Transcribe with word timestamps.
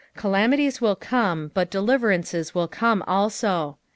C&lamities 0.17 0.81
will 0.81 0.95
come, 0.95 1.49
bat 1.49 1.69
deliver&Dcea 1.69 2.53
vill 2.53 2.67
come 2.67 3.03
aliio. 3.07 3.77